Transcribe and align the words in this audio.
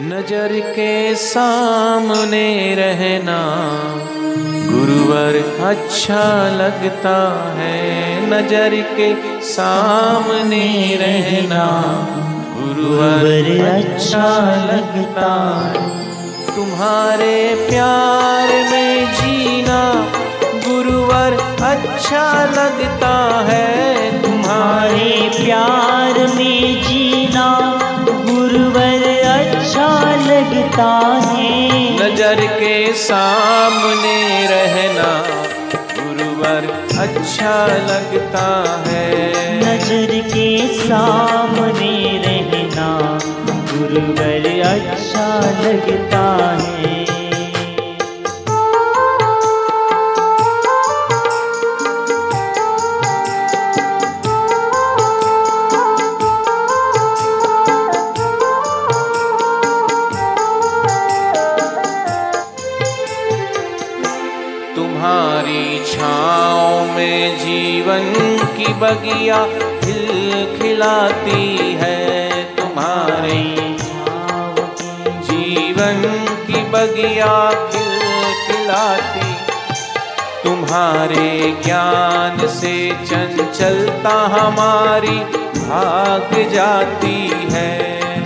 नज़र 0.00 0.52
के 0.60 1.14
सामने 1.14 2.74
रहना 2.74 3.38
गुरुवर 4.66 5.36
अच्छा 5.68 6.26
लगता 6.50 7.16
है। 7.56 7.80
नज़र 8.30 8.76
के 8.96 9.08
सामने 9.42 10.68
रहना 11.00 11.64
गुरुवर 12.54 13.26
अच्छा 13.66 14.28
लगता 14.64 15.32
है। 15.66 15.82
तुम्हारे 16.56 17.66
प्यार 17.70 18.48
में 18.70 19.12
जीना 19.12 19.82
गुरुवर 20.68 21.38
अच्छा 21.64 22.44
लगता 22.44 23.44
है। 23.48 24.22
तुम्हारे 24.22 25.10
प्यार 25.44 26.26
में 26.36 26.82
जीना 26.82 27.48
गुरुवर 28.04 28.86
अच्छा 28.86 28.87
लगता 30.78 31.28
है 31.28 31.46
नज़र 31.98 32.40
के 32.58 32.74
सामने 32.94 34.18
रहना 34.46 35.10
गुरुवर 35.94 36.68
अच्छा 37.02 37.54
लगता 37.88 38.46
है। 38.86 39.06
नज़र 39.60 40.12
के 40.30 40.48
सामने 40.78 41.92
रहना 42.26 42.88
गुरुवर 43.72 44.46
अच्छा 44.64 45.28
लगता 45.62 46.24
है। 46.62 46.67
तुम्हारी 64.98 65.84
छाँव 65.86 66.96
में 66.96 67.38
जीवन 67.38 68.06
की 68.56 68.72
बगिया 68.74 69.36
खिल 69.80 70.32
खिलाती 70.56 71.58
है 71.80 72.42
तुम्हारे 72.56 73.42
जीवन 75.28 76.02
की 76.46 76.62
बगिया 76.72 77.36
खिल 77.68 78.02
खिलाती। 78.46 79.28
तुम्हारे 80.42 81.28
ज्ञान 81.64 82.46
से 82.48 82.74
चंचलता 83.04 84.16
हमारी 84.34 85.18
भाग 85.60 86.34
जाती 86.54 87.16
है। 87.52 87.70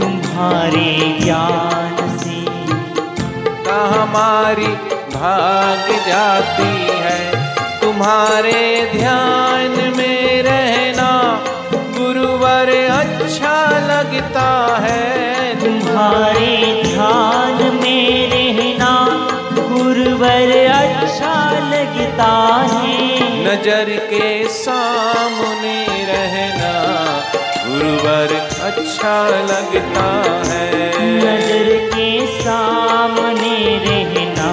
तुम्हारे 0.00 1.18
ज्ञान 1.20 2.18
से 2.18 2.38
हमारी 3.70 4.99
भाग 5.14 5.88
जाती 6.06 6.72
है। 7.02 7.18
तुम्हारे 7.80 8.60
ध्यान 8.92 9.72
में 9.96 10.42
रहना 10.42 11.10
गुरुवर 11.96 12.70
अच्छा 12.90 13.56
लगता 13.88 14.48
है। 14.82 15.54
तुम्हारे 15.60 16.56
ध्यान 16.84 17.62
में 17.76 18.30
रहना 18.32 18.92
गुरुवर 19.58 20.52
अच्छा 20.68 21.34
लगता 21.72 22.32
है। 22.72 22.98
नज़र 23.44 23.96
के 24.10 24.32
सामने 24.48 25.78
रहना 26.10 26.74
गुरुवर 27.66 28.34
अच्छा 28.62 29.18
लगता 29.50 30.08
है। 30.48 30.68
नज़र 31.16 31.76
के 31.94 32.10
सामने 32.38 33.56
रहना 33.86 34.50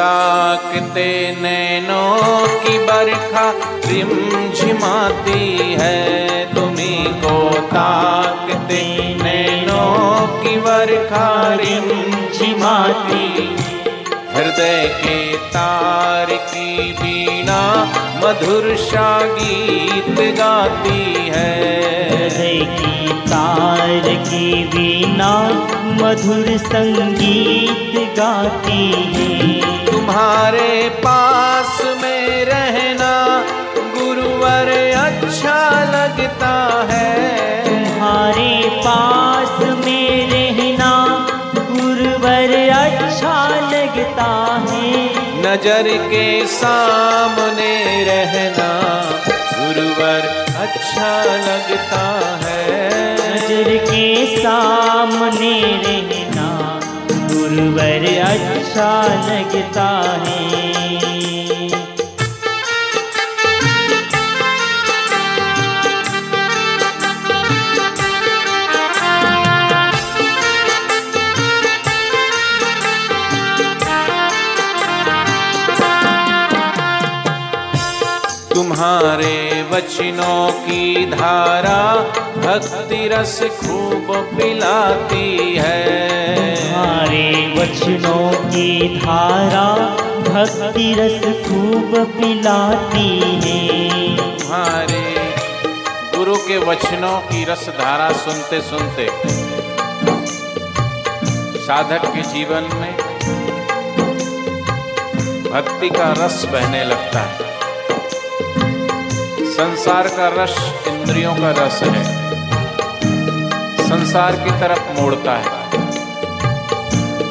ताकते 0.00 1.36
नैनों 1.40 2.58
की 2.58 2.78
बरखा, 2.78 3.54
रिमझिमाती 3.86 5.76
है 5.80 6.54
तुम्ही 6.54 7.04
को 7.04 7.60
ताकते 7.60 9.14
नैनों 9.22 10.42
की 10.42 10.56
बरखा, 10.56 11.54
रिमझिमाती। 11.54 13.56
हृदय 14.34 15.00
के 15.04 15.36
तार 15.36 16.26
की 16.26 16.92
बीना 16.92 17.92
मधुर 18.16 18.76
सा 18.76 19.22
गीत 19.22 20.38
गाती 20.38 21.30
है। 21.34 22.08
हृदय 22.08 22.64
की 22.64 22.99
तार 23.30 24.08
की 24.28 24.64
वीणा 24.64 25.32
मधुर 26.00 26.46
संगीत 26.58 27.94
गाती 28.18 28.86
है। 29.14 29.86
तुम्हारे 29.86 30.72
पास 30.98 31.80
में 32.02 32.44
रहना 32.44 33.12
गुरुवर 33.96 34.70
अच्छा 34.96 35.60
लगता 35.92 36.54
है। 36.90 37.10
तुम्हारे 37.64 38.52
पास 38.78 39.56
में 39.84 40.30
रहना 40.30 40.92
गुरुवर 41.60 42.54
अच्छा 42.74 43.38
लगता 43.72 44.30
है। 44.68 44.92
नज़र 45.44 45.88
के 46.08 46.26
सामने 46.48 47.72
रहना 48.04 48.70
गुरुवर 49.52 50.48
अच्छा 50.60 51.10
लगता 51.44 52.02
है। 52.42 52.64
नज़र 53.20 53.68
के 53.84 54.04
सामने 54.36 55.52
रहना 55.84 56.48
गुरुवर 57.12 58.04
अच्छा 58.24 58.92
लगता 59.28 59.88
है। 60.26 60.89
तुम्हारे 78.54 79.62
वचनों 79.62 80.50
की 80.60 81.06
धारा 81.06 81.80
भक्ति 82.36 83.08
रस 83.08 83.38
खूब 83.58 84.08
पिलाती 84.36 85.56
है। 85.56 86.56
तुम्हारे 86.56 87.26
वचनों 87.54 88.30
की 88.46 88.98
धारा 88.98 89.66
भक्ति 90.28 90.92
रस 90.98 91.20
खूब 91.46 91.94
पिलाती 92.16 93.08
है। 93.44 94.16
तुम्हारे 94.16 95.04
गुरु 96.16 96.36
के 96.38 96.58
वचनों 96.64 97.18
की 97.20 97.44
रस 97.44 97.68
धारा 97.78 98.10
सुनते 98.18 98.60
सुनते 98.60 99.08
साधक 101.60 102.06
के 102.14 102.22
जीवन 102.22 102.68
में 102.74 102.92
भक्ति 105.52 105.88
का 105.90 106.12
रस 106.18 106.44
बहने 106.52 106.84
लगता 106.84 107.20
है। 107.20 107.49
संसार 109.60 110.08
का 110.08 110.28
रस 110.28 110.74
इंद्रियों 110.86 111.34
का 111.34 111.50
रस 111.50 111.82
है। 111.82 112.04
संसार 113.88 114.32
की 114.32 114.50
तरफ़ 114.50 115.00
मोड़ता 115.00 115.32
है। 115.32 115.48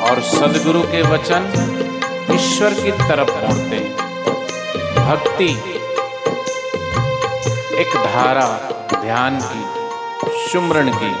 और 0.00 0.22
सदगुरु 0.22 0.82
के 0.82 1.02
वचन 1.02 1.42
ईश्वर 2.30 2.74
की 2.74 2.90
तरफ़ 2.90 3.30
मोड़ते 3.30 3.76
हैं। 3.76 3.96
भक्ति 4.94 5.50
एक 7.80 7.96
धारा 7.96 8.58
ध्यान 9.00 9.38
की, 9.42 9.64
सुमरण 10.48 10.88
की। 10.88 11.14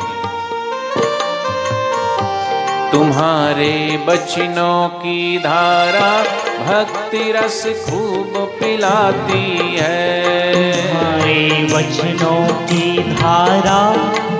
तुम्हारे 2.92 4.04
बचनों 4.06 4.88
की 4.88 5.38
धारा 5.38 6.22
भक्ति 6.64 7.32
रस 7.32 7.64
खूब 7.66 8.56
पिलाती 8.60 9.76
है। 9.80 10.35
वचनों 11.76 12.46
की 12.66 13.14
धारा 13.14 13.80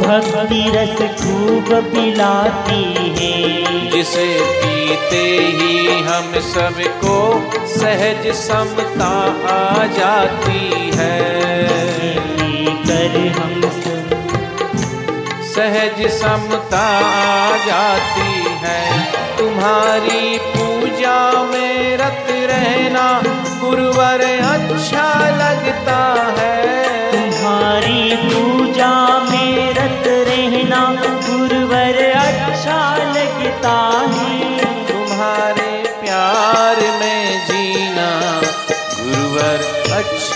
भक्ति 0.01 0.61
रस 0.75 1.01
खूब 1.21 1.69
पिलाती 1.85 2.83
है। 3.19 3.91
जिसे 3.91 4.25
पीते 4.43 5.25
ही 5.59 5.89
हम 6.01 6.33
सबको 6.41 7.17
सहज 7.67 8.27
समता 8.35 9.11
आ 9.49 9.87
जाती 9.87 10.91
है। 10.95 11.21
कर 12.87 13.19
हम 13.39 13.61
सहज 15.53 16.11
समता 16.13 16.87
आ 16.99 17.57
जाती 17.57 18.57
है। 18.65 19.13
तुम्हारी 19.39 20.39
पूजा 20.39 21.43
में 21.43 21.97
रत 21.97 22.27
रहना 22.31 23.23
गुरुवर 23.61 24.25
अच्छा 24.55 25.09
लगता 25.37 26.01
है। 26.39 26.76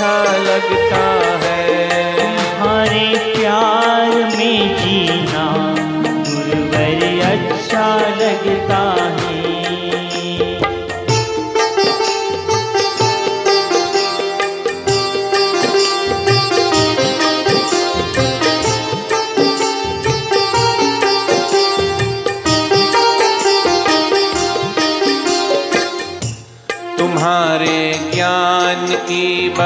अच्छा 0.01 0.37
लगता 0.45 1.30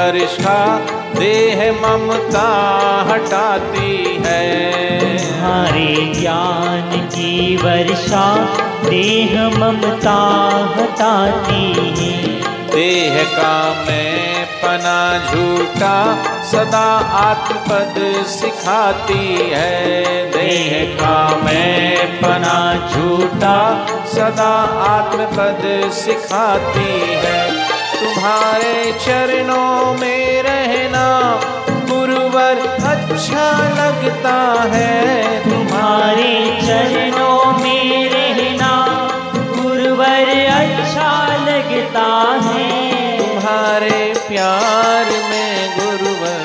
वर्षा 0.05 0.79
देह 1.19 1.61
ममता 1.71 2.47
हटाती 3.09 4.21
है। 4.25 4.43
हमारे 5.27 6.13
ज्ञान 6.19 6.91
की 7.07 7.55
वर्षा 7.57 8.25
देह 8.89 9.33
ममता 9.57 10.17
हटाती 10.77 11.73
है। 11.73 12.41
देह 12.69 13.23
का 13.23 13.85
मैं 13.87 14.45
पना 14.45 14.99
झूठा 15.29 15.97
सदा 16.43 16.85
आत्मपद 17.23 17.95
सिखाती 18.27 19.49
है। 19.53 20.05
देह 20.31 20.95
का 20.95 21.41
मैं 21.43 22.07
पना 22.17 22.59
झूठा 22.93 23.87
सदा 24.13 24.53
आत्मपद 24.89 25.91
सिखाती 25.93 26.91
है। 27.25 27.44
तुम्हारे 28.05 28.91
चरणों 29.05 29.93
में 29.93 30.43
रहना 30.43 31.05
गुरुवर 31.89 32.59
अच्छा 32.89 33.45
लगता 33.77 34.35
है। 34.73 34.91
तुम्हारे 35.43 36.33
चरणों 36.61 37.39
में 37.59 38.09
रहना 38.09 38.73
गुरुवर 39.55 40.29
अच्छा 40.55 41.13
लगता 41.47 42.05
है। 42.45 42.67
तुम्हारे 43.17 44.13
प्यार 44.27 45.09
में 45.31 45.53
गुरुवर 45.79 46.43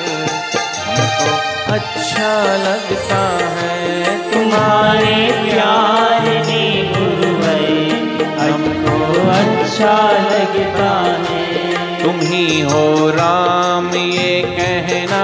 अच्छा 1.77 2.33
लगता 2.67 3.21
है। 3.59 4.17
तुम्हारे 4.33 5.15
प्यार 5.43 6.25
में 6.47 6.93
गुरुवर 6.93 7.69
हमको 8.41 8.97
अच्छा 9.31 9.95
लगता 10.31 10.89
है। 11.21 11.30
तुम 12.31 12.39
ही 12.39 12.61
राम 13.11 13.87
ये 13.95 14.41
कहना 14.41 15.23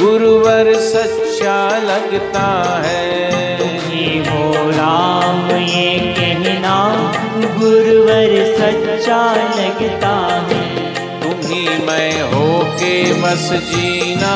गुरुवर 0.00 0.72
सच्चा 0.74 1.56
लगता 1.78 2.46
है। 2.84 3.58
ये 3.90 4.18
हो 4.18 4.70
राम 4.70 5.50
ये 5.56 6.14
कहना 6.18 6.76
गुरुवर 7.58 8.32
सच्चा 8.54 9.20
लगता 9.58 10.14
है। 10.48 10.62
तुम 11.22 11.36
ही 11.50 11.68
मैं 11.86 12.22
हो 12.22 12.64
के 12.64 12.94
बस 13.12 13.50
जीना 13.64 14.34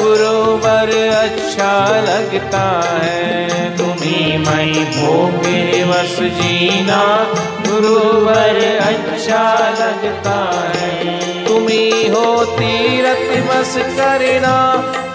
गुरुवर 0.00 0.92
अच्छा 1.08 1.74
लगता 2.00 2.64
है। 3.02 3.76
तुम 3.78 3.92
ही 4.00 4.38
मैं 4.38 4.72
हो 4.96 5.26
के 5.36 5.84
बस 5.84 6.16
जीना 6.22 7.02
गुरुवर 7.76 8.58
अच्छा 8.80 9.58
लगता 9.70 10.36
है। 10.76 11.46
तुम 11.46 11.68
ही 11.68 11.90
तीरथ 12.58 13.32
बस 13.48 13.74
करना, 13.76 14.54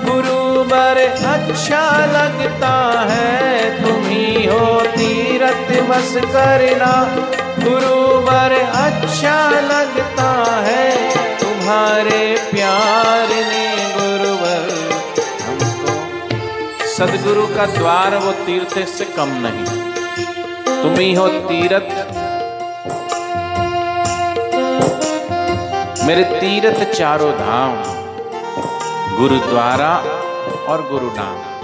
गुरुवर 0.05 0.97
अच्छा 1.27 1.81
लगता 2.05 2.73
है। 3.09 3.83
तुम 3.83 4.03
ही 4.03 4.47
तीरथ 4.97 5.89
बस 5.89 6.13
करना, 6.17 6.91
गुरुवर 7.59 8.55
अच्छा 8.75 9.49
लगता 9.49 10.29
है। 10.61 11.09
तुम्हारे 11.39 12.37
प्यार 12.51 13.27
ने 13.27 13.67
गुरुवर 13.97 14.69
सदगुरु 16.97 17.47
का 17.47 17.65
द्वार 17.65 18.15
वो 18.15 18.31
तीर्थ 18.31 18.79
से 18.87 19.05
कम 19.05 19.29
नहीं। 19.29 19.91
तुम 20.83 20.95
ही 20.95 21.13
हो 21.13 21.27
तीरथ 21.27 22.20
मेरे 26.11 26.23
तीर्थ 26.39 26.79
चारों 26.89 27.31
धाम 27.33 27.75
गुरुद्वारा 29.17 29.91
और 30.71 30.81
गुरु 30.89 31.11
नाम 31.15 31.60